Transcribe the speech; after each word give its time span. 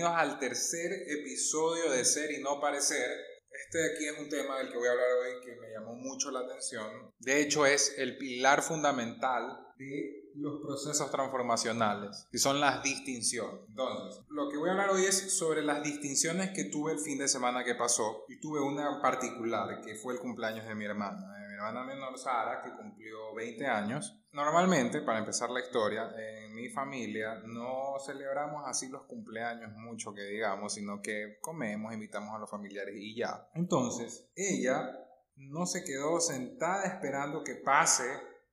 Bienvenidos 0.00 0.32
al 0.32 0.38
tercer 0.38 0.92
episodio 1.08 1.90
de 1.90 2.06
Ser 2.06 2.30
y 2.30 2.42
No 2.42 2.58
Parecer. 2.58 3.20
Este 3.66 3.78
de 3.78 3.92
aquí 3.92 4.06
es 4.06 4.18
un 4.18 4.30
tema 4.30 4.56
del 4.56 4.70
que 4.70 4.78
voy 4.78 4.88
a 4.88 4.92
hablar 4.92 5.06
hoy 5.12 5.44
que 5.44 5.60
me 5.60 5.70
llamó 5.70 5.94
mucho 5.94 6.30
la 6.30 6.40
atención. 6.40 7.12
De 7.18 7.42
hecho, 7.42 7.66
es 7.66 7.94
el 7.98 8.16
pilar 8.16 8.62
fundamental 8.62 9.58
de 9.76 10.32
los 10.36 10.62
procesos 10.62 11.10
transformacionales, 11.10 12.26
que 12.32 12.38
son 12.38 12.60
las 12.60 12.82
distinciones. 12.82 13.60
Entonces, 13.68 14.22
lo 14.30 14.48
que 14.48 14.56
voy 14.56 14.70
a 14.70 14.72
hablar 14.72 14.90
hoy 14.90 15.04
es 15.04 15.36
sobre 15.36 15.60
las 15.60 15.82
distinciones 15.82 16.50
que 16.54 16.64
tuve 16.64 16.92
el 16.92 16.98
fin 16.98 17.18
de 17.18 17.28
semana 17.28 17.62
que 17.62 17.74
pasó 17.74 18.24
y 18.28 18.40
tuve 18.40 18.58
una 18.58 19.02
particular, 19.02 19.82
que 19.82 19.96
fue 19.96 20.14
el 20.14 20.20
cumpleaños 20.20 20.66
de 20.66 20.74
mi 20.74 20.86
hermana, 20.86 21.34
de 21.40 21.48
mi 21.48 21.54
hermana 21.56 21.84
menor 21.84 22.18
Sara, 22.18 22.62
que 22.62 22.74
cumplió 22.74 23.34
20 23.34 23.66
años. 23.66 24.16
Normalmente, 24.32 25.00
para 25.02 25.18
empezar 25.18 25.50
la 25.50 25.60
historia, 25.60 26.12
en 26.16 26.54
mi 26.54 26.68
familia 26.68 27.42
no 27.46 27.94
celebramos 27.98 28.62
así 28.66 28.88
los 28.88 29.02
cumpleaños 29.02 29.72
mucho 29.72 30.14
que 30.14 30.22
digamos, 30.22 30.74
sino 30.74 31.02
que 31.02 31.38
comemos, 31.40 31.92
invitamos 31.92 32.34
a 32.34 32.38
los 32.38 32.48
familiares 32.48 32.94
y 32.96 33.16
ya. 33.16 33.48
Entonces, 33.54 34.30
ella 34.36 34.96
no 35.36 35.66
se 35.66 35.82
quedó 35.84 36.20
sentada 36.20 36.84
esperando 36.84 37.42
que 37.42 37.56
pase 37.56 38.04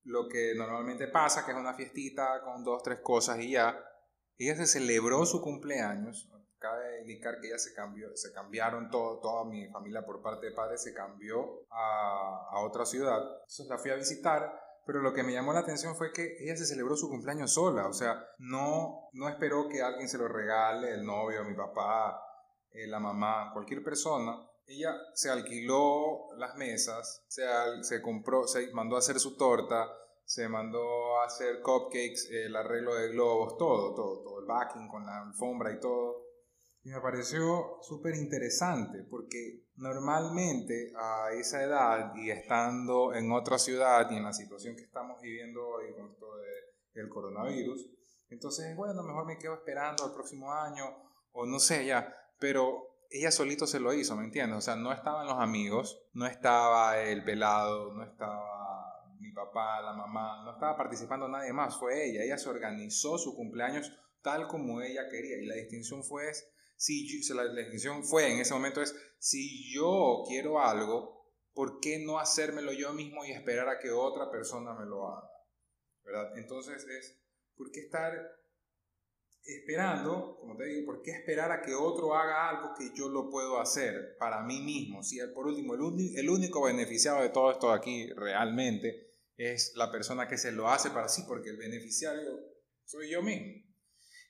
lo 0.04 0.28
que 0.28 0.54
normalmente 0.56 1.06
pasa, 1.06 1.44
que 1.44 1.52
es 1.52 1.56
una 1.56 1.74
fiestita 1.74 2.40
con 2.42 2.64
dos, 2.64 2.82
tres 2.82 2.98
cosas 3.00 3.38
y 3.40 3.52
ya. 3.52 3.78
Ella 4.36 4.56
se 4.56 4.66
celebró 4.66 5.24
su 5.26 5.40
cumpleaños. 5.40 6.28
Cabe 6.58 7.02
indicar 7.02 7.40
que 7.40 7.48
ella 7.48 7.58
se 7.58 7.72
cambió, 7.72 8.16
se 8.16 8.32
cambiaron 8.32 8.90
todo, 8.90 9.20
toda 9.20 9.44
mi 9.44 9.68
familia 9.68 10.04
por 10.04 10.20
parte 10.22 10.46
de 10.46 10.52
padre 10.52 10.76
se 10.76 10.92
cambió 10.92 11.66
a, 11.70 12.48
a 12.50 12.60
otra 12.60 12.84
ciudad. 12.84 13.20
Entonces 13.42 13.68
la 13.68 13.78
fui 13.78 13.92
a 13.92 13.94
visitar, 13.94 14.67
pero 14.88 15.02
lo 15.02 15.12
que 15.12 15.22
me 15.22 15.34
llamó 15.34 15.52
la 15.52 15.60
atención 15.60 15.94
fue 15.94 16.14
que 16.14 16.38
ella 16.40 16.56
se 16.56 16.64
celebró 16.64 16.96
su 16.96 17.10
cumpleaños 17.10 17.52
sola, 17.52 17.88
o 17.88 17.92
sea, 17.92 18.26
no, 18.38 19.10
no 19.12 19.28
esperó 19.28 19.68
que 19.68 19.82
alguien 19.82 20.08
se 20.08 20.16
lo 20.16 20.28
regale, 20.28 20.94
el 20.94 21.04
novio, 21.04 21.44
mi 21.44 21.52
papá, 21.52 22.18
eh, 22.72 22.86
la 22.86 22.98
mamá, 22.98 23.50
cualquier 23.52 23.84
persona. 23.84 24.40
Ella 24.66 24.96
se 25.12 25.28
alquiló 25.28 26.34
las 26.38 26.56
mesas, 26.56 27.22
se, 27.28 27.44
se 27.82 28.00
compró, 28.00 28.48
se 28.48 28.72
mandó 28.72 28.96
a 28.96 29.00
hacer 29.00 29.20
su 29.20 29.36
torta, 29.36 29.86
se 30.24 30.48
mandó 30.48 31.20
a 31.20 31.26
hacer 31.26 31.60
cupcakes, 31.60 32.30
el 32.30 32.56
arreglo 32.56 32.94
de 32.94 33.10
globos, 33.10 33.58
todo, 33.58 33.94
todo, 33.94 34.22
todo, 34.22 34.40
el 34.40 34.46
backing 34.46 34.88
con 34.88 35.04
la 35.04 35.20
alfombra 35.20 35.70
y 35.70 35.80
todo. 35.80 36.27
Y 36.82 36.90
me 36.90 37.00
pareció 37.00 37.78
súper 37.82 38.14
interesante 38.14 39.04
porque 39.10 39.64
normalmente 39.76 40.92
a 40.96 41.32
esa 41.32 41.62
edad 41.62 42.14
y 42.14 42.30
estando 42.30 43.14
en 43.14 43.32
otra 43.32 43.58
ciudad 43.58 44.10
y 44.10 44.16
en 44.16 44.24
la 44.24 44.32
situación 44.32 44.76
que 44.76 44.84
estamos 44.84 45.20
viviendo 45.20 45.66
hoy 45.66 45.92
con 45.94 46.10
esto 46.10 46.26
del 46.94 47.08
coronavirus, 47.08 47.90
entonces, 48.30 48.76
bueno, 48.76 49.02
mejor 49.02 49.26
me 49.26 49.38
quedo 49.38 49.54
esperando 49.54 50.04
al 50.04 50.14
próximo 50.14 50.52
año 50.52 50.84
o 51.32 51.46
no 51.46 51.58
sé 51.58 51.86
ya, 51.86 52.14
pero 52.38 52.88
ella 53.10 53.30
solito 53.30 53.66
se 53.66 53.80
lo 53.80 53.92
hizo, 53.94 54.16
¿me 54.16 54.24
entiendes? 54.24 54.58
O 54.58 54.60
sea, 54.60 54.76
no 54.76 54.92
estaban 54.92 55.26
los 55.26 55.38
amigos, 55.38 56.02
no 56.12 56.26
estaba 56.26 56.98
el 57.00 57.24
pelado, 57.24 57.92
no 57.94 58.04
estaba 58.04 58.58
mi 59.18 59.32
papá, 59.32 59.80
la 59.80 59.94
mamá, 59.94 60.44
no 60.44 60.52
estaba 60.52 60.76
participando 60.76 61.28
nadie 61.28 61.52
más, 61.52 61.78
fue 61.78 62.06
ella. 62.06 62.22
Ella 62.22 62.38
se 62.38 62.48
organizó 62.48 63.18
su 63.18 63.34
cumpleaños 63.34 63.90
tal 64.22 64.46
como 64.46 64.82
ella 64.82 65.08
quería. 65.10 65.38
Y 65.38 65.46
la 65.46 65.54
distinción 65.54 66.04
fue, 66.04 66.30
si 66.78 67.34
la, 67.34 67.52
distinción 67.52 68.04
fue 68.04 68.32
en 68.32 68.38
ese 68.38 68.54
momento 68.54 68.80
es, 68.80 68.94
si 69.18 69.72
yo 69.74 70.22
quiero 70.28 70.60
algo, 70.60 71.34
¿por 71.52 71.80
qué 71.80 71.98
no 71.98 72.20
hacérmelo 72.20 72.72
yo 72.72 72.92
mismo 72.92 73.24
y 73.24 73.32
esperar 73.32 73.68
a 73.68 73.80
que 73.80 73.90
otra 73.90 74.30
persona 74.30 74.74
me 74.74 74.86
lo 74.86 75.08
haga? 75.08 75.28
¿Verdad? 76.04 76.38
Entonces 76.38 76.86
es, 76.86 77.20
¿por 77.56 77.72
qué 77.72 77.80
estar 77.80 78.14
esperando, 79.42 80.36
como 80.40 80.56
te 80.56 80.66
digo, 80.66 80.86
¿por 80.86 81.02
qué 81.02 81.10
esperar 81.10 81.50
a 81.50 81.62
que 81.62 81.74
otro 81.74 82.14
haga 82.14 82.48
algo 82.48 82.74
que 82.78 82.92
yo 82.96 83.08
lo 83.08 83.28
puedo 83.28 83.60
hacer 83.60 84.16
para 84.16 84.44
mí 84.44 84.60
mismo? 84.60 85.02
Si 85.02 85.18
por 85.34 85.48
último, 85.48 85.74
el, 85.74 86.16
el 86.16 86.30
único 86.30 86.62
beneficiado 86.62 87.22
de 87.22 87.30
todo 87.30 87.50
esto 87.50 87.72
aquí 87.72 88.08
realmente 88.12 89.16
es 89.36 89.72
la 89.74 89.90
persona 89.90 90.28
que 90.28 90.38
se 90.38 90.52
lo 90.52 90.68
hace 90.68 90.90
para 90.90 91.08
sí, 91.08 91.24
porque 91.26 91.50
el 91.50 91.56
beneficiario 91.56 92.38
soy 92.84 93.10
yo 93.10 93.20
mismo. 93.20 93.67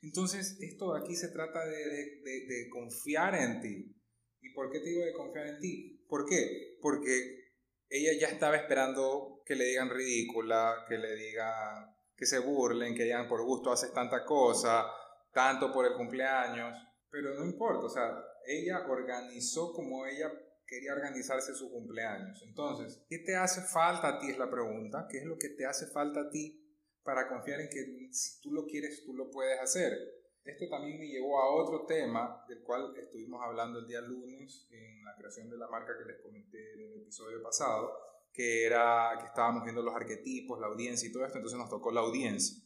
Entonces, 0.03 0.59
esto 0.61 0.95
aquí 0.95 1.17
se 1.17 1.29
trata 1.29 1.65
de, 1.67 1.77
de, 2.23 2.47
de, 2.47 2.69
confiar 2.71 3.35
en 3.35 3.61
ti. 3.61 3.95
¿Y 4.41 4.53
por 4.53 4.71
qué 4.71 4.79
te 4.81 4.91
digo 4.91 5.05
de 5.05 5.13
confiar 5.13 5.47
en 5.49 5.59
ti? 5.59 6.05
¿Por 6.09 6.25
qué? 6.27 6.79
Porque 6.81 7.49
ella 7.89 8.13
ya 8.19 8.29
estaba 8.29 8.57
esperando 8.57 9.43
que 9.45 9.57
le 9.57 9.65
digan 9.65 9.91
ridícula, 9.91 10.85
que 10.89 10.99
le 10.99 11.15
digan 11.17 11.95
que 12.17 12.27
se 12.27 12.39
burlen, 12.39 12.95
que 12.95 13.05
digan 13.05 13.29
por 13.29 13.45
gusto 13.45 13.73
haces 13.73 13.93
tanta 13.93 14.25
cosa, 14.25 14.87
tanto 15.33 15.73
por 15.73 15.87
el 15.87 15.95
cumpleaños, 15.95 16.75
pero 17.11 17.35
no 17.35 17.45
importa, 17.45 17.87
o 17.87 17.89
sea, 17.89 18.11
ella 18.45 18.85
organizó 18.89 19.73
como 19.73 20.05
ella 20.05 20.31
quería 20.67 20.93
organizarse 20.93 21.55
su 21.55 21.71
cumpleaños. 21.71 22.43
Entonces, 22.47 23.03
¿qué 23.09 23.19
te 23.21 23.35
hace 23.35 23.63
falta 23.63 24.09
a 24.09 24.19
ti? 24.19 24.31
Es 24.31 24.39
la 24.39 24.51
pregunta. 24.51 25.07
¿Qué 25.11 25.19
es 25.19 25.25
lo 25.25 25.39
que 25.39 25.49
te 25.49 25.65
hace 25.65 25.87
falta 25.87 26.21
a 26.21 26.31
ti 26.31 26.68
para 27.09 27.27
confiar 27.27 27.59
en 27.63 27.71
que 27.71 28.13
si 28.13 28.39
tú 28.43 28.53
lo 28.53 28.67
quieres, 28.67 29.03
tú 29.03 29.15
lo 29.15 29.31
puedes 29.31 29.59
hacer? 29.59 29.97
Esto 30.45 30.69
también 30.69 30.99
me 30.99 31.09
llevó 31.09 31.41
a 31.41 31.55
otro 31.55 31.87
tema 31.87 32.45
del 32.47 32.63
cual 32.63 32.95
estuvimos 32.99 33.41
hablando 33.43 33.79
el 33.79 33.87
día 33.87 34.03
lunes 34.03 34.69
en 34.71 35.03
la 35.03 35.17
creación 35.17 35.49
de 35.49 35.57
la 35.57 35.69
marca 35.69 35.95
que 35.97 36.05
les 36.05 36.21
comenté 36.21 36.75
en 36.75 36.81
el 36.83 37.01
episodio 37.01 37.43
pasado, 37.43 37.95
que 38.31 38.67
era 38.67 39.17
que 39.19 39.25
estábamos 39.25 39.65
viendo 39.65 39.81
los 39.81 39.95
arquetipos, 39.95 40.61
la 40.61 40.67
audiencia 40.67 41.09
y 41.09 41.13
todo 41.13 41.25
esto, 41.25 41.39
entonces 41.39 41.59
nos 41.59 41.71
tocó 41.71 41.91
la 41.93 42.01
audiencia. 42.01 42.63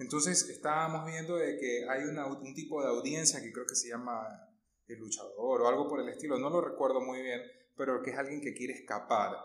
Entonces 0.00 0.48
estábamos 0.48 1.06
viendo 1.06 1.36
de 1.36 1.56
que 1.56 1.88
hay 1.88 2.02
un 2.02 2.54
tipo 2.54 2.82
de 2.82 2.88
audiencia 2.88 3.40
que 3.40 3.52
creo 3.52 3.66
que 3.66 3.76
se 3.76 3.90
llama 3.90 4.26
el 4.88 4.98
luchador 4.98 5.62
o 5.62 5.68
algo 5.68 5.86
por 5.88 6.00
el 6.00 6.08
estilo, 6.08 6.36
no 6.36 6.50
lo 6.50 6.60
recuerdo 6.60 7.00
muy 7.00 7.22
bien, 7.22 7.42
pero 7.76 8.02
que 8.02 8.10
es 8.10 8.18
alguien 8.18 8.40
que 8.40 8.54
quiere 8.54 8.74
escapar 8.74 9.36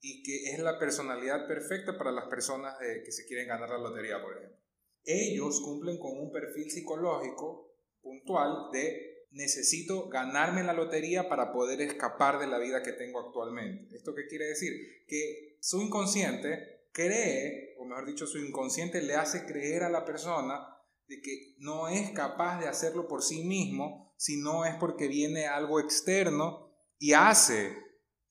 y 0.00 0.22
que 0.22 0.50
es 0.52 0.58
la 0.58 0.78
personalidad 0.78 1.46
perfecta 1.46 1.96
para 1.98 2.12
las 2.12 2.26
personas 2.28 2.76
que 3.04 3.12
se 3.12 3.26
quieren 3.26 3.48
ganar 3.48 3.68
la 3.68 3.78
lotería, 3.78 4.20
por 4.22 4.36
ejemplo. 4.36 4.58
Ellos 5.04 5.60
cumplen 5.62 5.98
con 5.98 6.18
un 6.18 6.30
perfil 6.32 6.70
psicológico 6.70 7.74
puntual 8.02 8.70
de 8.72 9.26
necesito 9.32 10.08
ganarme 10.08 10.64
la 10.64 10.72
lotería 10.72 11.28
para 11.28 11.52
poder 11.52 11.80
escapar 11.80 12.38
de 12.38 12.46
la 12.46 12.58
vida 12.58 12.82
que 12.82 12.92
tengo 12.92 13.20
actualmente. 13.20 13.94
¿Esto 13.94 14.14
qué 14.14 14.26
quiere 14.26 14.46
decir? 14.46 14.72
Que 15.06 15.56
su 15.60 15.80
inconsciente 15.80 16.88
cree, 16.92 17.76
o 17.78 17.84
mejor 17.84 18.06
dicho, 18.06 18.26
su 18.26 18.38
inconsciente 18.38 19.02
le 19.02 19.14
hace 19.14 19.46
creer 19.46 19.84
a 19.84 19.90
la 19.90 20.04
persona 20.04 20.66
de 21.06 21.20
que 21.20 21.54
no 21.58 21.88
es 21.88 22.10
capaz 22.10 22.60
de 22.60 22.68
hacerlo 22.68 23.06
por 23.06 23.22
sí 23.22 23.44
mismo, 23.44 24.12
sino 24.16 24.64
es 24.64 24.74
porque 24.76 25.08
viene 25.08 25.46
algo 25.46 25.80
externo 25.80 26.72
y 26.98 27.12
hace 27.12 27.76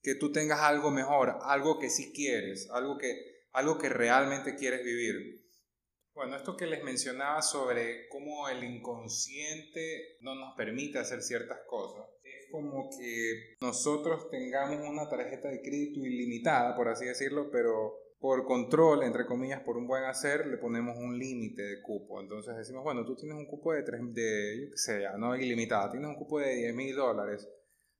que 0.02 0.14
tú 0.14 0.32
tengas 0.32 0.60
algo 0.60 0.90
mejor, 0.90 1.38
algo 1.42 1.78
que 1.78 1.90
sí 1.90 2.12
quieres, 2.12 2.68
algo 2.70 2.98
que, 2.98 3.44
algo 3.52 3.78
que 3.78 3.88
realmente 3.88 4.56
quieres 4.56 4.84
vivir. 4.84 5.40
Bueno, 6.14 6.36
esto 6.36 6.56
que 6.56 6.66
les 6.66 6.82
mencionaba 6.82 7.40
sobre 7.40 8.08
cómo 8.08 8.48
el 8.48 8.64
inconsciente 8.64 10.18
no 10.20 10.34
nos 10.34 10.54
permite 10.56 10.98
hacer 10.98 11.22
ciertas 11.22 11.60
cosas, 11.66 12.04
es 12.22 12.50
como 12.50 12.90
que 12.90 13.56
nosotros 13.60 14.28
tengamos 14.28 14.86
una 14.88 15.08
tarjeta 15.08 15.48
de 15.48 15.62
crédito 15.62 16.00
ilimitada, 16.00 16.74
por 16.76 16.88
así 16.88 17.06
decirlo, 17.06 17.50
pero 17.50 18.00
por 18.18 18.44
control, 18.44 19.02
entre 19.04 19.24
comillas, 19.24 19.62
por 19.62 19.78
un 19.78 19.86
buen 19.86 20.04
hacer, 20.04 20.46
le 20.46 20.58
ponemos 20.58 20.96
un 20.98 21.18
límite 21.18 21.62
de 21.62 21.80
cupo. 21.80 22.20
Entonces 22.20 22.54
decimos, 22.54 22.84
bueno, 22.84 23.04
tú 23.06 23.16
tienes 23.16 23.38
un 23.38 23.46
cupo 23.46 23.72
de, 23.72 23.82
3, 23.82 24.00
de 24.12 24.60
yo 24.60 24.70
qué 24.72 24.76
sé, 24.76 25.04
no 25.16 25.34
ilimitado, 25.36 25.90
tienes 25.90 26.10
un 26.10 26.16
cupo 26.16 26.38
de 26.38 26.54
10 26.54 26.74
mil 26.74 26.94
dólares, 26.94 27.48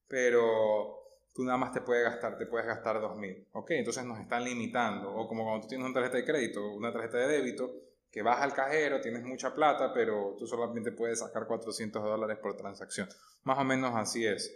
pero 0.07 1.00
tú 1.33 1.45
nada 1.45 1.59
más 1.59 1.73
te 1.73 1.81
puedes 1.81 2.05
gastar, 2.05 2.37
te 2.39 2.47
puedes 2.47 2.67
gastar 2.67 3.01
2 3.01 3.17
mil. 3.17 3.47
Ok, 3.53 3.73
entonces 3.73 4.05
nos 4.05 4.19
están 4.21 4.45
limitando. 4.45 5.15
O 5.15 5.29
como 5.29 5.45
cuando 5.45 5.63
tú 5.63 5.69
tienes 5.69 5.85
una 5.85 5.95
tarjeta 5.95 6.19
de 6.19 6.25
crédito, 6.25 6.73
una 6.75 6.93
tarjeta 6.93 7.19
de 7.19 7.29
débito, 7.29 7.71
que 8.11 8.23
vas 8.23 8.41
al 8.41 8.53
cajero, 8.53 9.01
tienes 9.01 9.23
mucha 9.23 9.55
plata, 9.55 9.93
pero 9.95 10.35
tú 10.39 10.47
solamente 10.47 10.93
puedes 10.93 11.21
sacar 11.21 11.47
400 11.47 12.03
dólares 12.03 12.39
por 12.43 12.57
transacción. 12.57 13.09
Más 13.45 13.59
o 13.59 13.65
menos 13.65 13.95
así 13.95 14.27
es. 14.27 14.53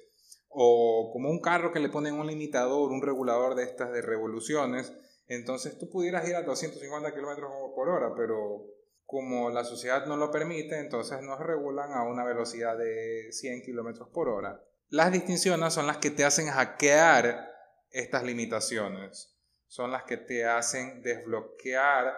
O 0.48 1.10
como 1.12 1.30
un 1.30 1.40
carro 1.40 1.72
que 1.72 1.80
le 1.80 1.88
ponen 1.88 2.14
un 2.14 2.26
limitador, 2.26 2.90
un 2.90 3.02
regulador 3.02 3.54
de 3.54 3.64
estas 3.64 3.92
de 3.92 4.02
revoluciones, 4.02 4.92
entonces 5.26 5.78
tú 5.78 5.88
pudieras 5.88 6.28
ir 6.28 6.34
a 6.34 6.42
250 6.42 7.14
kilómetros 7.14 7.50
por 7.74 7.88
hora, 7.88 8.12
pero 8.16 8.66
como 9.06 9.50
la 9.50 9.64
sociedad 9.64 10.06
no 10.06 10.16
lo 10.16 10.30
permite, 10.30 10.78
entonces 10.78 11.22
nos 11.22 11.38
regulan 11.38 11.92
a 11.92 12.04
una 12.04 12.24
velocidad 12.24 12.76
de 12.76 13.28
100 13.30 13.62
kilómetros 13.62 14.08
por 14.08 14.28
hora. 14.28 14.60
Las 14.94 15.10
distinciones 15.10 15.74
son 15.74 15.88
las 15.88 15.96
que 15.96 16.12
te 16.12 16.24
hacen 16.24 16.46
hackear 16.46 17.52
estas 17.90 18.22
limitaciones, 18.22 19.36
son 19.66 19.90
las 19.90 20.04
que 20.04 20.16
te 20.16 20.44
hacen 20.44 21.02
desbloquear 21.02 22.14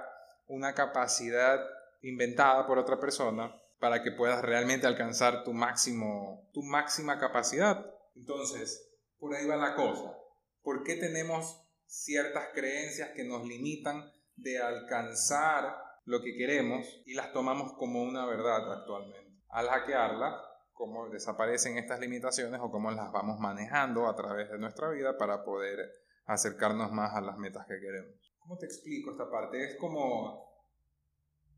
una 0.46 0.74
capacidad 0.74 1.58
inventada 2.02 2.66
por 2.66 2.78
otra 2.78 3.00
persona 3.00 3.58
para 3.78 4.02
que 4.02 4.12
puedas 4.12 4.42
realmente 4.42 4.86
alcanzar 4.86 5.42
tu 5.42 5.54
máximo, 5.54 6.50
tu 6.52 6.62
máxima 6.62 7.18
capacidad. 7.18 7.82
Entonces, 8.14 8.86
por 9.18 9.34
ahí 9.34 9.46
va 9.46 9.56
la 9.56 9.74
cosa. 9.74 10.14
¿Por 10.60 10.84
qué 10.84 10.96
tenemos 10.96 11.58
ciertas 11.86 12.48
creencias 12.52 13.08
que 13.16 13.24
nos 13.24 13.46
limitan 13.46 14.04
de 14.34 14.58
alcanzar 14.58 15.78
lo 16.04 16.20
que 16.20 16.36
queremos 16.36 16.86
y 17.06 17.14
las 17.14 17.32
tomamos 17.32 17.72
como 17.78 18.02
una 18.02 18.26
verdad 18.26 18.70
actualmente. 18.70 19.32
Al 19.48 19.66
hackearla, 19.66 20.45
cómo 20.76 21.08
desaparecen 21.08 21.78
estas 21.78 21.98
limitaciones 21.98 22.60
o 22.62 22.70
cómo 22.70 22.90
las 22.90 23.10
vamos 23.10 23.40
manejando 23.40 24.06
a 24.06 24.14
través 24.14 24.50
de 24.50 24.58
nuestra 24.58 24.90
vida 24.90 25.16
para 25.16 25.42
poder 25.42 25.78
acercarnos 26.26 26.92
más 26.92 27.14
a 27.14 27.20
las 27.20 27.38
metas 27.38 27.66
que 27.66 27.80
queremos. 27.80 28.14
¿Cómo 28.38 28.58
te 28.58 28.66
explico 28.66 29.10
esta 29.10 29.28
parte? 29.30 29.64
Es 29.64 29.76
como 29.76 30.46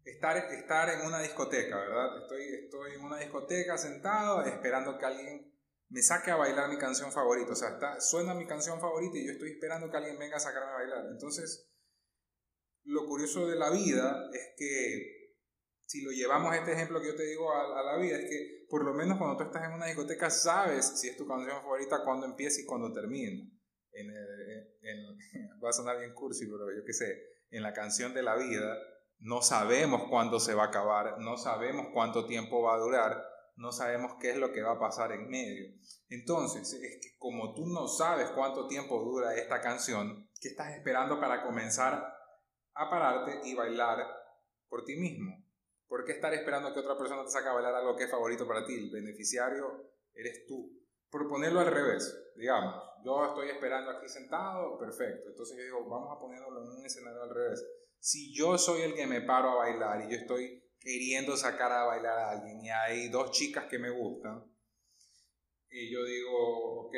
estar, 0.05 0.37
estar 0.37 0.89
en 0.89 1.07
una 1.07 1.21
discoteca, 1.21 1.77
¿verdad? 1.77 2.23
Estoy, 2.23 2.43
estoy 2.65 2.95
en 2.95 3.05
una 3.05 3.19
discoteca 3.19 3.77
sentado 3.77 4.43
esperando 4.43 4.97
que 4.97 5.05
alguien 5.05 5.53
me 5.91 6.01
saque 6.03 6.31
a 6.31 6.37
bailar 6.37 6.71
mi 6.71 6.79
canción 6.79 7.11
favorita. 7.11 7.53
O 7.53 7.57
sea, 7.57 7.71
está, 7.71 8.01
suena 8.01 8.35
mi 8.35 8.47
canción 8.47 8.81
favorita 8.81 9.19
y 9.19 9.27
yo 9.27 9.33
estoy 9.33 9.51
esperando 9.51 9.91
que 9.91 9.97
alguien 9.97 10.19
venga 10.19 10.37
a 10.37 10.41
sacarme 10.41 10.71
a 10.71 10.75
bailar. 10.75 11.07
Entonces, 11.11 11.69
lo 12.85 13.05
curioso 13.07 13.49
de 13.49 13.57
la 13.57 13.71
vida 13.71 14.31
es 14.33 14.55
que, 14.57 15.18
si 15.89 16.03
lo 16.03 16.11
llevamos 16.11 16.53
a 16.53 16.59
este 16.59 16.73
ejemplo 16.73 17.01
que 17.01 17.07
yo 17.07 17.17
te 17.17 17.25
digo 17.25 17.51
a, 17.51 17.83
la 17.83 17.97
vida, 17.97 18.19
es 18.19 18.29
que 18.29 18.67
por 18.69 18.85
lo 18.85 18.93
menos 18.93 19.17
cuando 19.17 19.39
tú 19.39 19.45
estás 19.45 19.65
en 19.65 19.73
una 19.73 19.87
discoteca 19.87 20.29
sabes 20.29 21.01
si 21.01 21.09
es 21.09 21.17
tu 21.17 21.27
canción 21.27 21.63
favorita 21.63 22.05
cuando 22.05 22.27
empieza 22.27 22.61
y 22.61 22.67
cuando 22.67 22.93
termina. 22.93 23.43
En, 23.93 24.09
va 25.65 25.71
a 25.71 25.73
sonar 25.73 25.99
bien 25.99 26.13
cursi, 26.13 26.45
pero 26.45 26.71
yo 26.77 26.85
qué 26.85 26.93
sé, 26.93 27.19
en 27.51 27.63
la 27.63 27.73
canción 27.73 28.13
de 28.13 28.23
la 28.23 28.37
vida 28.37 28.77
no 29.21 29.41
sabemos 29.41 30.03
cuándo 30.11 30.39
se 30.39 30.53
va 30.53 30.65
a 30.65 30.67
acabar, 30.67 31.19
no 31.21 31.39
sabemos 31.39 31.87
cuánto 31.95 32.27
tiempo 32.27 32.63
va 32.63 32.75
a 32.75 32.79
durar, 32.79 33.25
no 33.57 33.73
sabemos 33.73 34.13
qué 34.21 34.33
es 34.33 34.37
lo 34.37 34.53
que 34.53 34.61
va 34.61 34.73
a 34.73 34.79
pasar 34.79 35.13
en 35.13 35.27
medio. 35.27 35.73
Entonces, 36.11 36.71
es 36.71 37.01
que 37.01 37.17
como 37.17 37.55
tú 37.55 37.67
no 37.67 37.89
sabes 37.89 38.29
cuánto 38.35 38.69
tiempo 38.69 39.03
dura 39.03 39.35
esta 39.35 39.63
canción, 39.63 40.29
¿qué 40.39 40.49
estás 40.49 40.75
esperando 40.77 41.19
para 41.19 41.43
comenzar 41.43 42.15
a 42.75 42.91
pararte 42.91 43.41
y 43.49 43.55
bailar 43.55 44.07
por 44.69 44.85
ti 44.85 44.97
mismo. 44.97 45.38
¿Por 45.89 46.05
qué 46.05 46.13
estar 46.13 46.33
esperando 46.35 46.73
que 46.73 46.81
otra 46.81 46.99
persona 46.99 47.25
te 47.25 47.31
saque 47.31 47.49
a 47.49 47.55
bailar 47.55 47.75
algo 47.75 47.97
que 47.97 48.05
es 48.05 48.11
favorito 48.11 48.47
para 48.47 48.65
ti? 48.65 48.75
El 48.75 48.91
beneficiario 48.91 49.91
eres 50.15 50.47
tú. 50.47 50.71
Por 51.11 51.27
ponerlo 51.27 51.61
al 51.61 51.73
revés, 51.73 52.33
digamos, 52.37 52.75
yo 53.03 53.25
estoy 53.25 53.49
esperando 53.49 53.91
aquí 53.91 54.07
sentado, 54.07 54.79
perfecto. 54.79 55.31
Entonces 55.31 55.57
yo 55.57 55.65
digo, 55.65 55.89
vamos 55.89 56.15
a 56.15 56.21
ponerlo 56.21 56.49
en 56.49 56.69
un 56.69 56.85
escenario 56.85 57.23
al 57.23 57.35
revés. 57.35 57.65
Si 57.99 58.35
yo 58.35 58.59
soy 58.59 58.83
el 58.83 58.95
que 58.95 59.07
me 59.07 59.23
paro 59.23 59.49
a 59.51 59.55
bailar 59.55 60.03
y 60.03 60.13
yo 60.13 60.19
estoy 60.19 60.63
queriendo 60.79 61.37
sacar 61.37 61.73
a 61.73 61.87
bailar 61.87 62.19
a 62.19 62.31
alguien 62.33 62.63
y 62.63 62.71
hay 62.71 63.09
dos 63.09 63.31
chicas 63.31 63.65
que 63.71 63.79
me 63.79 63.91
gustan, 63.91 64.45
y 65.71 65.91
yo 65.93 66.05
digo, 66.05 66.87
ok, 66.87 66.95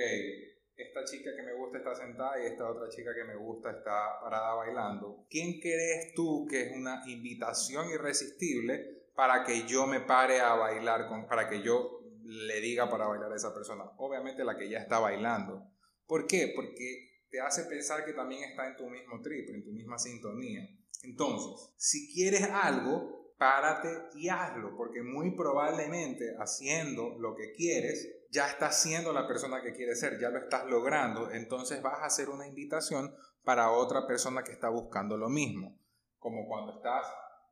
esta 0.83 1.05
chica 1.05 1.31
que 1.35 1.43
me 1.43 1.53
gusta 1.53 1.79
está 1.79 1.95
sentada 1.95 2.43
y 2.43 2.47
esta 2.47 2.71
otra 2.71 2.89
chica 2.89 3.15
que 3.15 3.25
me 3.25 3.37
gusta 3.37 3.71
está 3.71 4.21
parada 4.21 4.55
bailando. 4.55 5.27
¿Quién 5.29 5.61
crees 5.61 6.15
tú 6.15 6.47
que 6.49 6.63
es 6.63 6.77
una 6.77 7.03
invitación 7.07 7.91
irresistible 7.91 9.09
para 9.15 9.45
que 9.45 9.67
yo 9.67 9.87
me 9.87 10.01
pare 10.01 10.41
a 10.41 10.55
bailar, 10.55 11.09
con, 11.09 11.27
para 11.27 11.49
que 11.49 11.63
yo 11.63 12.01
le 12.25 12.61
diga 12.61 12.89
para 12.89 13.07
bailar 13.07 13.33
a 13.33 13.37
esa 13.37 13.55
persona? 13.55 13.85
Obviamente 13.99 14.45
la 14.45 14.57
que 14.57 14.69
ya 14.69 14.79
está 14.79 14.99
bailando. 14.99 15.67
¿Por 16.07 16.27
qué? 16.27 16.53
Porque 16.55 17.27
te 17.31 17.41
hace 17.41 17.65
pensar 17.65 18.05
que 18.05 18.13
también 18.13 18.45
está 18.45 18.67
en 18.69 18.77
tu 18.77 18.89
mismo 18.89 19.21
trip, 19.23 19.49
en 19.51 19.63
tu 19.63 19.71
misma 19.71 19.99
sintonía. 19.99 20.69
Entonces, 21.03 21.73
si 21.77 22.13
quieres 22.13 22.43
algo, 22.43 23.20
párate 23.41 24.11
y 24.17 24.29
hazlo, 24.29 24.77
porque 24.77 25.03
muy 25.03 25.35
probablemente 25.35 26.37
haciendo 26.39 27.17
lo 27.19 27.35
que 27.35 27.53
quieres, 27.53 28.27
ya 28.31 28.47
estás 28.47 28.83
siendo 28.83 29.15
la 29.15 29.27
persona 29.27 29.63
que 29.63 29.73
quieres 29.73 29.99
ser, 29.99 30.21
ya 30.21 30.29
lo 30.29 30.41
estás 30.41 30.67
logrando, 30.67 31.31
entonces 31.31 31.81
vas 31.81 32.01
a 32.01 32.05
hacer 32.05 32.29
una 32.29 32.47
invitación 32.47 33.15
para 33.43 33.71
otra 33.71 34.07
persona 34.07 34.45
que 34.45 34.53
está 34.53 34.69
buscando 34.69 35.17
lo 35.17 35.31
mismo. 35.31 35.81
Como 36.19 36.47
cuando 36.47 36.77
estás 36.77 37.07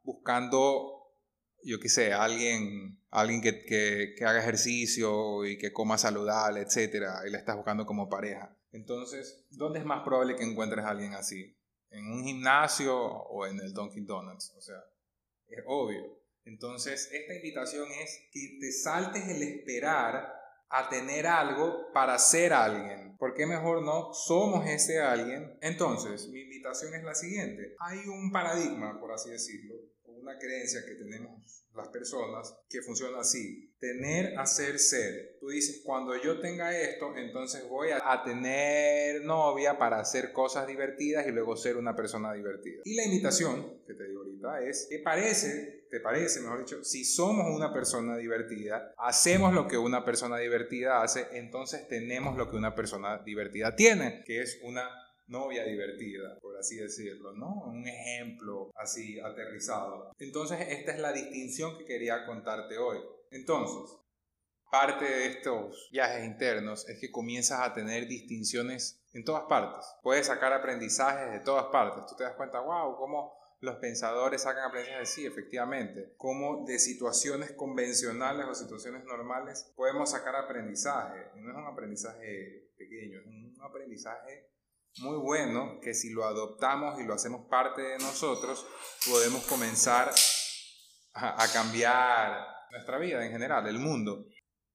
buscando, 0.04 1.14
yo 1.64 1.80
qué 1.80 1.88
sé, 1.88 2.12
alguien, 2.12 3.02
alguien 3.08 3.40
que, 3.40 3.64
que, 3.64 4.24
haga 4.26 4.40
ejercicio 4.40 5.46
y 5.46 5.56
que 5.56 5.72
coma 5.72 5.96
saludable, 5.96 6.60
etcétera, 6.60 7.22
y 7.26 7.30
le 7.30 7.38
estás 7.38 7.56
buscando 7.56 7.86
como 7.86 8.10
pareja. 8.10 8.54
Entonces, 8.72 9.46
¿dónde 9.52 9.78
es 9.78 9.86
más 9.86 10.04
probable 10.04 10.36
que 10.36 10.44
encuentres 10.44 10.84
a 10.84 10.90
alguien 10.90 11.14
así? 11.14 11.56
¿En 11.88 12.04
un 12.12 12.24
gimnasio 12.24 12.94
o 12.94 13.46
en 13.46 13.58
el 13.60 13.72
Dunkin' 13.72 14.04
Donuts? 14.04 14.52
O 14.54 14.60
sea, 14.60 14.76
es 15.48 15.64
obvio. 15.66 16.18
Entonces, 16.44 17.10
esta 17.12 17.34
invitación 17.34 17.86
es 17.90 18.28
que 18.32 18.58
te 18.60 18.72
saltes 18.72 19.28
el 19.28 19.42
esperar 19.42 20.32
a 20.70 20.88
tener 20.88 21.26
algo 21.26 21.92
para 21.92 22.18
ser 22.18 22.52
alguien. 22.52 23.16
¿Por 23.18 23.34
qué 23.34 23.46
mejor 23.46 23.82
no 23.82 24.12
somos 24.14 24.66
ese 24.66 25.00
alguien? 25.00 25.58
Entonces, 25.60 26.28
mi 26.28 26.40
invitación 26.40 26.94
es 26.94 27.02
la 27.02 27.14
siguiente. 27.14 27.74
Hay 27.80 27.98
un 28.06 28.30
paradigma, 28.30 28.98
por 29.00 29.12
así 29.12 29.30
decirlo, 29.30 29.74
una 30.28 30.38
creencia 30.38 30.84
que 30.84 30.94
tenemos 30.94 31.64
las 31.74 31.88
personas 31.88 32.54
que 32.68 32.82
funciona 32.82 33.20
así. 33.20 33.72
Tener, 33.78 34.36
hacer, 34.36 34.78
ser. 34.78 35.38
Tú 35.40 35.48
dices, 35.48 35.80
cuando 35.84 36.20
yo 36.20 36.40
tenga 36.40 36.76
esto, 36.76 37.16
entonces 37.16 37.66
voy 37.68 37.90
a, 37.92 38.22
tener 38.24 39.22
novia 39.22 39.78
para 39.78 40.00
hacer 40.00 40.32
cosas 40.32 40.66
divertidas 40.66 41.26
y 41.26 41.30
luego 41.30 41.56
ser 41.56 41.76
una 41.76 41.94
persona 41.94 42.32
divertida. 42.34 42.82
Y 42.84 42.94
la 42.94 43.04
invitación 43.04 43.80
que 43.86 43.94
te 43.94 44.04
digo 44.08 44.20
ahorita 44.20 44.68
es, 44.68 44.88
¿te 44.88 44.98
parece, 44.98 45.86
te 45.88 46.00
parece, 46.00 46.40
mejor 46.40 46.58
dicho, 46.58 46.84
si 46.84 47.04
somos 47.04 47.46
una 47.54 47.72
persona 47.72 48.16
divertida, 48.16 48.92
hacemos 48.98 49.54
lo 49.54 49.68
que 49.68 49.78
una 49.78 50.04
persona 50.04 50.36
divertida 50.38 51.02
hace, 51.02 51.26
entonces 51.32 51.86
tenemos 51.88 52.36
lo 52.36 52.50
que 52.50 52.56
una 52.56 52.74
persona 52.74 53.22
divertida 53.24 53.76
tiene, 53.76 54.24
que 54.26 54.42
es 54.42 54.58
una 54.62 54.90
novia 55.28 55.64
divertida, 55.64 56.38
por 56.40 56.56
así 56.56 56.76
decirlo, 56.76 57.32
¿no? 57.32 57.64
Un 57.66 57.86
ejemplo 57.86 58.70
así 58.74 59.20
aterrizado. 59.20 60.12
Entonces, 60.18 60.60
esta 60.68 60.92
es 60.92 60.98
la 60.98 61.12
distinción 61.12 61.78
que 61.78 61.84
quería 61.84 62.26
contarte 62.26 62.78
hoy. 62.78 62.98
Entonces, 63.30 63.98
parte 64.70 65.04
de 65.04 65.26
estos 65.26 65.88
viajes 65.92 66.24
internos 66.24 66.88
es 66.88 66.98
que 66.98 67.10
comienzas 67.10 67.60
a 67.60 67.72
tener 67.72 68.06
distinciones 68.06 69.02
en 69.12 69.24
todas 69.24 69.44
partes. 69.44 69.86
Puedes 70.02 70.26
sacar 70.26 70.52
aprendizajes 70.52 71.32
de 71.32 71.40
todas 71.40 71.66
partes. 71.66 72.06
Tú 72.06 72.16
te 72.16 72.24
das 72.24 72.34
cuenta, 72.34 72.60
wow, 72.60 72.96
cómo 72.96 73.38
los 73.60 73.76
pensadores 73.76 74.42
sacan 74.42 74.64
aprendizajes, 74.68 75.10
sí, 75.10 75.26
efectivamente, 75.26 76.14
cómo 76.16 76.64
de 76.64 76.78
situaciones 76.78 77.52
convencionales 77.52 78.46
o 78.46 78.54
situaciones 78.54 79.04
normales 79.04 79.72
podemos 79.74 80.10
sacar 80.10 80.36
aprendizaje. 80.36 81.26
no 81.36 81.50
es 81.50 81.56
un 81.56 81.66
aprendizaje 81.66 82.70
pequeño, 82.76 83.18
es 83.18 83.26
un 83.26 83.56
aprendizaje 83.60 84.48
muy 85.00 85.16
bueno 85.16 85.78
que 85.80 85.94
si 85.94 86.10
lo 86.10 86.24
adoptamos 86.24 87.00
y 87.00 87.04
lo 87.04 87.14
hacemos 87.14 87.46
parte 87.48 87.82
de 87.82 87.98
nosotros, 87.98 88.66
podemos 89.08 89.44
comenzar 89.44 90.10
a, 91.14 91.46
cambiar 91.52 92.46
nuestra 92.70 92.98
vida 92.98 93.24
en 93.24 93.32
general, 93.32 93.66
el 93.66 93.78
mundo. 93.78 94.26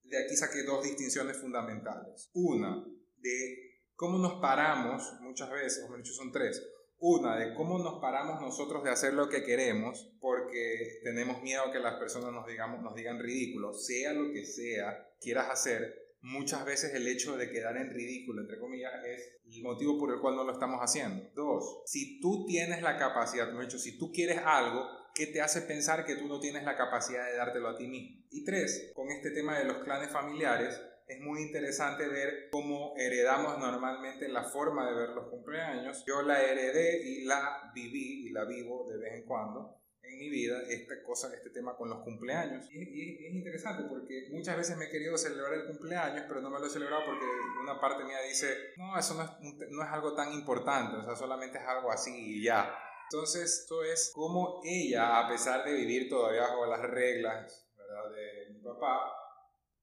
De 0.04 0.24
aquí 0.24 0.36
saqué 0.36 0.64
dos 0.64 0.84
distinciones 0.84 1.38
fundamentales. 1.38 2.30
Una, 2.34 2.84
de 3.18 3.74
cómo 3.96 4.18
nos 4.18 4.42
paramos, 4.42 5.14
muchas 5.22 5.50
veces, 5.50 5.86
o 5.90 5.96
dicho, 5.96 6.14
son 6.14 6.32
tres. 6.32 6.62
Una, 6.98 7.38
de 7.38 7.54
cómo 7.54 7.80
nos 7.80 8.00
paramos 8.00 8.42
nosotros 8.42 8.84
de 8.84 8.92
hacer 8.92 9.14
lo 9.14 9.28
que 9.28 9.44
queremos 9.44 10.14
porque 10.22 11.02
tenemos 11.04 11.42
miedo 11.42 11.64
a 11.64 11.72
que 11.72 11.80
las 11.80 11.96
personas 11.96 12.32
nos, 12.32 12.48
digamos, 12.48 12.82
nos 12.82 12.96
digan 12.96 13.20
ridículo, 13.20 13.74
sea 13.74 14.14
lo 14.14 14.32
que 14.32 14.46
sea 14.46 15.10
quieras 15.20 15.50
hacer, 15.50 16.03
muchas 16.24 16.66
veces 16.66 16.94
el 16.94 17.08
hecho 17.08 17.38
de 17.38 17.52
quedar 17.52 17.78
en 17.78 17.92
ridículo, 17.92 18.42
entre 18.42 18.58
comillas, 18.58 18.94
es 19.06 19.42
el 19.46 19.62
motivo 19.62 20.00
por 20.00 20.12
el 20.12 20.20
cual 20.20 20.36
no 20.36 20.44
lo 20.44 20.54
estamos 20.54 20.80
haciendo. 20.80 21.30
Dos, 21.36 21.84
si 21.86 22.20
tú 22.20 22.46
tienes 22.46 22.82
la 22.82 22.98
capacidad, 22.98 23.52
de 23.52 23.64
hecho, 23.64 23.78
si 23.78 23.98
tú 23.98 24.12
quieres 24.12 24.40
algo, 24.44 24.88
¿qué 25.14 25.28
te 25.28 25.42
hace 25.42 25.62
pensar 25.62 26.06
que 26.06 26.16
tú 26.16 26.28
no 26.28 26.40
tienes 26.40 26.64
la 26.64 26.78
capacidad 26.78 27.26
de 27.26 27.36
dártelo 27.36 27.70
a 27.70 27.78
ti 27.78 27.88
mismo? 27.88 28.26
Y 28.32 28.44
tres, 28.44 28.92
con 28.96 29.10
este 29.10 29.32
tema 29.32 29.60
de 29.60 29.66
los 29.66 29.84
clanes 29.84 30.12
familiares, 30.12 30.82
es 31.08 31.20
muy 31.20 31.42
interesante 31.42 32.08
ver 32.08 32.50
cómo 32.52 32.94
heredamos 32.98 33.60
normalmente 33.60 34.30
la 34.30 34.46
forma 34.46 34.90
de 34.90 34.96
ver 34.96 35.10
los 35.10 35.28
cumpleaños. 35.28 36.04
Yo 36.08 36.22
la 36.22 36.42
heredé 36.42 37.06
y 37.06 37.26
la 37.26 37.72
viví 37.76 38.28
y 38.28 38.30
la 38.30 38.46
vivo 38.46 38.90
de 38.90 38.98
vez 38.98 39.14
en 39.16 39.26
cuando 39.26 39.83
en 40.14 40.20
mi 40.20 40.30
vida 40.30 40.62
esta 40.70 41.02
cosa, 41.04 41.34
este 41.34 41.50
tema 41.50 41.76
con 41.76 41.90
los 41.90 42.04
cumpleaños. 42.04 42.66
Y, 42.72 43.26
es 43.26 43.34
interesante 43.34 43.84
porque 43.90 44.30
muchas 44.32 44.58
veces 44.58 44.78
me 44.78 44.86
he 44.86 44.90
querido 44.90 45.18
celebrar 45.18 45.54
el 45.54 45.68
cumpleaños, 45.68 46.26
pero 46.28 46.42
no 46.42 46.50
me 46.50 46.60
lo 46.60 46.68
he 46.68 46.70
celebrado 46.70 47.04
porque 47.06 47.26
una 47.62 47.80
parte 47.80 48.04
mía 48.04 48.22
dice, 48.28 48.74
no, 48.78 48.98
eso 48.98 49.16
no 49.16 49.24
es, 49.24 49.70
no 49.70 49.84
es 49.84 49.90
algo 49.90 50.14
tan 50.16 50.32
importante, 50.34 50.98
o 50.98 51.04
sea, 51.04 51.16
solamente 51.16 51.58
es 51.58 51.66
algo 51.66 51.92
así 51.92 52.12
y 52.16 52.44
ya. 52.44 52.74
Entonces, 53.12 53.60
esto 53.62 53.84
es 53.84 54.12
como 54.14 54.62
ella, 54.64 55.20
a 55.20 55.30
pesar 55.30 55.64
de 55.64 55.74
vivir 55.74 56.10
todavía 56.10 56.42
bajo 56.42 56.66
las 56.66 56.82
reglas 56.82 57.70
¿verdad? 57.78 58.12
de 58.12 58.54
mi 58.54 58.60
papá, 58.62 59.12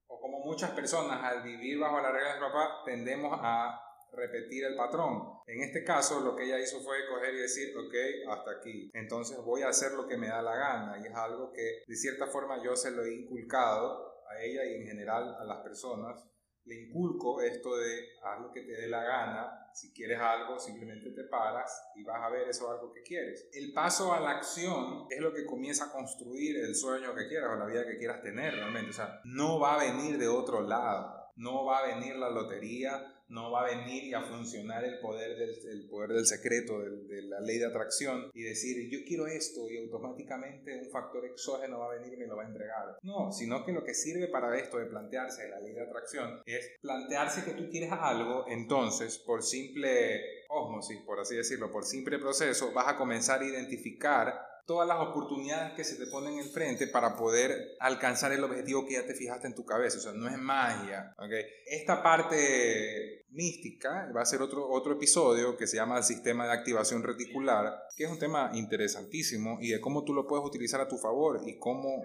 o 0.07 0.21
como 0.21 0.41
muchas 0.41 0.71
personas 0.71 1.23
al 1.23 1.43
vivir 1.43 1.79
bajo 1.79 2.01
las 2.01 2.13
reglas 2.13 2.35
de 2.35 2.41
mi 2.41 2.47
papá, 2.47 2.83
tendemos 2.85 3.39
a 3.41 3.90
repetir 4.13 4.65
el 4.65 4.77
patrón. 4.77 5.41
En 5.47 5.63
este 5.63 5.85
caso, 5.85 6.21
lo 6.21 6.37
que 6.37 6.45
ella 6.45 6.59
hizo 6.59 6.81
fue 6.81 7.07
coger 7.09 7.35
y 7.35 7.41
decir, 7.41 7.77
ok, 7.77 8.31
hasta 8.31 8.51
aquí. 8.53 8.91
Entonces 8.95 9.39
voy 9.39 9.63
a 9.63 9.69
hacer 9.69 9.93
lo 9.93 10.07
que 10.07 10.17
me 10.17 10.29
da 10.29 10.43
la 10.43 10.57
gana. 10.57 10.99
Y 11.03 11.07
es 11.07 11.15
algo 11.15 11.53
que 11.53 11.83
de 11.87 11.97
cierta 11.97 12.27
forma 12.27 12.63
yo 12.63 12.77
se 12.77 12.91
lo 12.91 13.05
he 13.05 13.15
inculcado 13.15 14.25
a 14.29 14.43
ella 14.43 14.65
y 14.65 14.75
en 14.75 14.87
general 14.87 15.37
a 15.39 15.45
las 15.45 15.59
personas 15.59 16.31
le 16.65 16.83
inculco 16.83 17.41
esto 17.41 17.77
de 17.77 18.11
haz 18.23 18.41
lo 18.41 18.53
que 18.53 18.63
te 18.63 18.73
dé 18.73 18.89
la 18.89 19.03
gana, 19.03 19.71
si 19.75 19.93
quieres 19.93 20.21
algo 20.21 20.59
simplemente 20.59 21.11
te 21.11 21.25
paras 21.25 21.91
y 21.97 22.05
vas 22.05 22.23
a 22.23 22.29
ver 22.29 22.49
eso 22.49 22.71
algo 22.71 22.93
que 22.93 23.03
quieres. 23.03 23.49
El 23.53 23.73
paso 23.73 24.13
a 24.13 24.21
la 24.21 24.31
acción 24.31 25.07
es 25.11 25.21
lo 25.21 25.33
que 25.33 25.47
comienza 25.47 25.87
a 25.87 25.93
construir 25.93 26.59
el 26.59 26.75
sueño 26.75 27.15
que 27.15 27.29
quieras 27.29 27.51
o 27.53 27.57
la 27.57 27.67
vida 27.67 27.87
que 27.87 27.99
quieras 27.99 28.23
tener 28.23 28.55
realmente, 28.55 28.91
o 28.91 28.95
sea, 28.95 29.21
no 29.25 29.59
va 29.59 29.75
a 29.75 29.85
venir 29.85 30.19
de 30.19 30.29
otro 30.29 30.61
lado, 30.61 31.20
no 31.41 31.65
va 31.65 31.79
a 31.79 31.87
venir 31.95 32.17
la 32.17 32.29
lotería, 32.29 33.17
no 33.29 33.51
va 33.51 33.63
a 33.63 33.77
venir 33.77 34.05
y 34.05 34.13
a 34.13 34.23
funcionar 34.23 34.85
el 34.85 34.99
poder 35.01 35.39
del, 35.39 35.89
poder 35.89 36.11
del 36.11 36.27
secreto, 36.27 36.81
de 36.81 37.23
la 37.23 37.41
ley 37.41 37.59
de 37.59 37.67
atracción 37.67 38.31
y 38.35 38.43
decir 38.43 38.91
yo 38.91 38.99
quiero 39.07 39.27
esto 39.27 39.71
y 39.71 39.79
automáticamente 39.79 40.79
un 40.79 40.91
factor 40.91 41.25
exógeno 41.25 41.79
va 41.79 41.87
a 41.87 41.97
venir 41.97 42.13
y 42.13 42.17
me 42.19 42.27
lo 42.27 42.37
va 42.37 42.43
a 42.43 42.49
entregar. 42.49 42.99
No, 43.03 43.33
sino 43.33 43.65
que 43.65 43.73
lo 43.73 43.85
que 43.85 43.95
sirve 43.95 44.29
para 44.29 44.57
esto 44.59 44.79
de 44.79 44.87
plantearse 44.87 45.49
la 45.49 45.61
ley 45.61 45.73
de 45.73 45.83
atracción 45.83 46.43
es 46.45 46.73
plantearse 46.83 47.45
que 47.45 47.53
tú 47.53 47.71
quieres 47.71 47.93
algo, 47.93 48.45
entonces 48.49 49.19
por 49.19 49.43
simple 49.43 50.45
osmosis, 50.51 51.01
por 51.07 51.21
así 51.21 51.37
decirlo, 51.37 51.71
por 51.71 51.87
simple 51.87 52.19
proceso, 52.19 52.73
vas 52.73 52.89
a 52.89 52.97
comenzar 52.97 53.41
a 53.41 53.47
identificar 53.47 54.50
todas 54.71 54.87
las 54.87 55.01
oportunidades 55.01 55.73
que 55.73 55.83
se 55.83 55.97
te 55.97 56.07
ponen 56.07 56.39
enfrente 56.39 56.87
para 56.87 57.17
poder 57.17 57.75
alcanzar 57.81 58.31
el 58.31 58.45
objetivo 58.45 58.87
que 58.87 58.93
ya 58.93 59.05
te 59.05 59.15
fijaste 59.15 59.49
en 59.49 59.55
tu 59.57 59.65
cabeza. 59.65 59.99
O 59.99 60.01
sea, 60.01 60.13
no 60.13 60.29
es 60.29 60.39
magia. 60.39 61.13
¿okay? 61.19 61.45
Esta 61.67 62.01
parte 62.05 63.27
mística 63.31 64.09
va 64.15 64.23
a 64.23 64.25
ser 64.25 64.41
otro, 64.43 64.71
otro 64.71 64.93
episodio 64.93 65.57
que 65.57 65.67
se 65.67 65.75
llama 65.75 65.97
el 65.97 66.05
sistema 66.05 66.47
de 66.47 66.53
activación 66.53 67.03
reticular, 67.03 67.83
que 67.97 68.05
es 68.05 68.11
un 68.13 68.21
tema 68.21 68.53
interesantísimo 68.55 69.59
y 69.61 69.71
de 69.71 69.81
cómo 69.81 70.05
tú 70.05 70.15
lo 70.15 70.29
puedes 70.29 70.47
utilizar 70.47 70.81
a 70.81 70.87
tu 70.87 70.99
favor 70.99 71.41
y 71.45 71.59
cómo, 71.59 72.05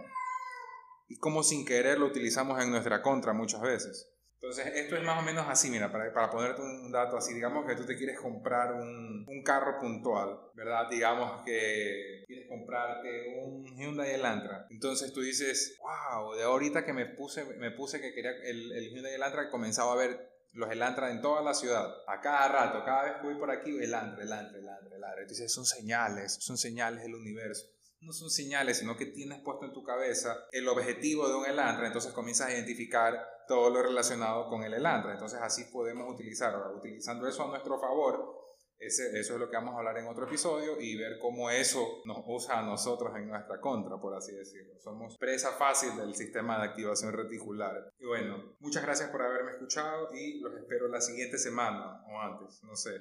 y 1.08 1.18
cómo 1.18 1.44
sin 1.44 1.66
querer 1.66 2.00
lo 2.00 2.08
utilizamos 2.08 2.60
en 2.64 2.72
nuestra 2.72 3.04
contra 3.04 3.32
muchas 3.34 3.62
veces. 3.62 4.10
Entonces, 4.46 4.76
esto 4.76 4.96
es 4.96 5.04
más 5.04 5.18
o 5.18 5.24
menos 5.24 5.48
así, 5.50 5.72
mira, 5.72 5.92
para, 5.92 6.14
para 6.14 6.30
ponerte 6.30 6.62
un 6.62 6.92
dato 6.92 7.18
así, 7.18 7.34
digamos 7.34 7.66
que 7.66 7.76
tú 7.76 7.84
te 7.84 7.98
quieres 7.98 8.20
comprar 8.20 8.74
un, 8.74 9.26
un, 9.28 9.44
carro 9.44 9.80
puntual, 9.80 10.40
¿verdad? 10.54 10.88
Digamos 10.88 11.44
que 11.44 12.24
quieres 12.28 12.48
comprarte 12.48 13.40
un 13.44 13.66
Hyundai 13.76 14.12
Elantra. 14.12 14.68
Entonces 14.70 15.12
tú 15.14 15.22
dices, 15.22 15.80
wow, 15.82 16.36
de 16.36 16.44
ahorita 16.44 16.86
que 16.86 16.94
me 16.94 17.08
puse, 17.08 17.44
me 17.58 17.72
puse 17.72 18.00
que 18.00 18.14
quería 18.14 18.34
el, 18.44 18.72
el 18.72 18.92
Hyundai 18.92 19.16
Elantra, 19.16 19.50
comenzaba 19.50 19.94
a 19.94 19.96
ver 19.96 20.30
los 20.54 20.70
Elantra 20.70 21.10
en 21.10 21.24
toda 21.24 21.42
la 21.42 21.56
ciudad, 21.56 21.92
a 22.08 22.22
cada 22.22 22.48
rato, 22.48 22.86
cada 22.86 23.04
vez 23.06 23.14
que 23.16 23.24
voy 23.24 23.40
por 23.40 23.50
aquí, 23.50 23.72
Elantra, 23.72 24.24
Elantra, 24.24 24.60
Elantra, 24.60 24.96
Elantra. 24.96 25.22
Entonces 25.24 25.52
son 25.52 25.66
señales, 25.66 26.38
son 26.40 26.60
señales 26.60 27.02
del 27.02 27.16
universo 27.16 27.72
no 28.02 28.14
son 28.14 28.30
señales, 28.30 28.78
sino 28.78 28.96
que 28.96 29.08
tienes 29.08 29.42
puesto 29.42 29.66
en 29.66 29.74
tu 29.74 29.84
cabeza 29.84 30.38
el 30.52 30.68
objetivo 30.68 31.28
de 31.28 31.36
un 31.36 31.46
Elantra, 31.48 31.88
entonces 31.88 32.14
comienzas 32.14 32.50
a 32.50 32.54
identificar 32.54 33.35
todo 33.48 33.70
lo 33.70 33.82
relacionado 33.82 34.50
con 34.50 34.64
el 34.64 34.74
Elantra. 34.74 35.14
Entonces 35.14 35.40
así 35.42 35.66
podemos 35.72 36.12
utilizar, 36.12 36.56
utilizando 36.76 37.28
eso 37.28 37.44
a 37.44 37.48
nuestro 37.48 37.80
favor, 37.80 38.46
ese, 38.78 39.18
eso 39.18 39.36
es 39.36 39.40
lo 39.40 39.50
que 39.50 39.56
vamos 39.56 39.74
a 39.74 39.78
hablar 39.78 39.98
en 39.98 40.08
otro 40.08 40.26
episodio 40.26 40.80
y 40.80 40.98
ver 40.98 41.18
cómo 41.20 41.50
eso 41.50 42.02
nos 42.06 42.20
usa 42.28 42.60
a 42.60 42.62
nosotros 42.62 43.16
en 43.16 43.30
nuestra 43.30 43.60
contra, 43.60 43.98
por 43.98 44.14
así 44.16 44.36
decirlo. 44.36 44.78
Somos 44.80 45.18
presa 45.18 45.54
fácil 45.54 45.96
del 45.96 46.14
sistema 46.14 46.58
de 46.58 46.66
activación 46.66 47.14
reticular. 47.14 47.90
Y 47.98 48.06
bueno, 48.06 48.56
muchas 48.60 48.84
gracias 48.84 49.10
por 49.10 49.22
haberme 49.22 49.52
escuchado 49.52 50.14
y 50.14 50.40
los 50.42 50.54
espero 50.56 50.88
la 50.90 51.00
siguiente 51.00 51.38
semana 51.38 52.04
o 52.08 52.20
antes, 52.20 52.62
no 52.64 52.76
sé. 52.76 52.92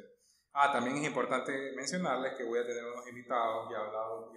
Ah, 0.53 0.73
también 0.73 0.97
es 0.99 1.05
importante 1.05 1.73
mencionarles 1.75 2.35
que 2.35 2.45
voy 2.45 2.61
a 2.61 2.67
tener 2.67 2.85
unos 2.85 3.09
invitados, 3.09 3.69
ya 3.73 3.79
he 3.79 3.81
hablado 3.81 4.31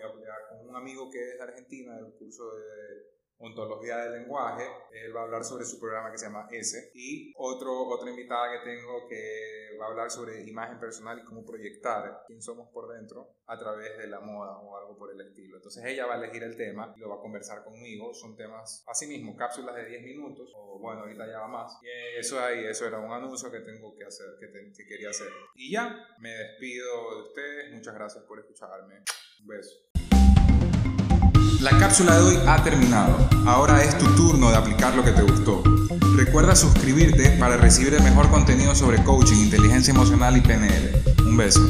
con 0.50 0.70
un 0.70 0.76
amigo 0.76 1.12
que 1.12 1.20
es 1.20 1.38
de 1.38 1.44
Argentina, 1.44 1.96
del 1.96 2.12
curso 2.18 2.56
de 2.56 3.18
ontología 3.40 3.98
del 3.98 4.22
lenguaje. 4.22 4.66
Él 4.92 5.16
va 5.16 5.22
a 5.22 5.24
hablar 5.24 5.44
sobre 5.44 5.66
su 5.66 5.80
programa 5.80 6.12
que 6.12 6.18
se 6.18 6.26
llama 6.26 6.48
S. 6.52 6.92
Y 6.94 7.34
otro, 7.38 7.88
otra 7.88 8.10
invitada 8.10 8.52
que 8.52 8.70
tengo 8.70 9.08
que 9.08 9.78
va 9.80 9.86
a 9.86 9.90
hablar 9.90 10.10
sobre 10.10 10.44
imagen 10.44 10.80
personal 10.80 11.20
y 11.20 11.24
cómo 11.24 11.46
proyectar 11.46 12.24
quién 12.26 12.42
somos 12.42 12.70
por 12.70 12.94
dentro 12.94 13.36
a 13.46 13.58
través 13.58 13.98
de 13.98 14.08
la 14.08 14.20
moda 14.20 14.58
o 14.58 14.78
algo 14.78 14.98
por 14.98 15.12
el 15.12 15.22
estilo. 15.22 15.58
Entonces 15.58 15.84
ella 15.86 16.06
va 16.06 16.16
a 16.16 16.18
elegir 16.18 16.44
el 16.44 16.58
tema 16.58 16.94
y 16.96 17.00
lo 17.00 17.10
va 17.10 17.16
a 17.16 17.22
conversar 17.22 17.64
conmigo. 17.64 18.14
Son 18.14 18.36
temas, 18.36 18.84
así 18.88 19.08
mismo, 19.08 19.36
cápsulas 19.36 19.76
de 19.76 19.86
10 19.86 20.04
minutos 20.04 20.52
o 20.56 20.80
bueno, 20.80 21.02
ahorita 21.02 21.28
ya 21.28 21.40
va 21.40 21.48
más. 21.48 21.78
Y 21.82 22.20
eso 22.20 22.40
ahí, 22.40 22.66
eso 22.66 22.88
era 22.88 23.00
un 23.00 23.12
anuncio 23.12 23.52
que 23.52 23.60
tengo 23.60 23.96
que 23.96 24.06
hacer, 24.06 24.28
que, 24.40 24.48
que 24.76 24.86
quería 24.88 25.10
hacer. 25.10 25.28
Y 25.56 25.72
ya, 25.72 25.96
me 26.20 26.32
despido 26.32 27.16
de 27.16 27.22
ustedes. 27.22 27.74
Muchas 27.74 27.94
gracias 27.94 28.24
por 28.26 28.40
escucharme. 28.40 29.04
Un 29.42 29.48
beso. 29.48 29.97
La 31.62 31.72
cápsula 31.80 32.16
de 32.16 32.22
hoy 32.22 32.40
ha 32.46 32.64
terminado. 32.64 33.18
Ahora 33.48 33.84
es 33.84 33.98
tu 33.98 34.06
turno 34.16 34.52
de 34.52 34.58
aplicar 34.58 34.96
lo 34.96 35.04
que 35.04 35.12
te 35.12 35.24
gustó. 35.24 35.64
Recuerda 36.16 36.56
suscribirte 36.56 37.32
para 37.32 37.58
recibir 37.58 37.96
el 37.96 38.04
mejor 38.04 38.30
contenido 38.30 38.76
sobre 38.76 39.04
coaching, 39.04 39.38
inteligencia 39.38 39.92
emocional 39.92 40.38
y 40.38 40.42
PNL. 40.42 41.02
Un 41.26 41.36
beso. 41.36 41.62